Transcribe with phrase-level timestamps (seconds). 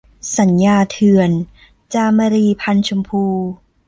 [0.37, 1.31] สัญญาเถื่อน-
[1.93, 3.23] จามรี พรรณชมพู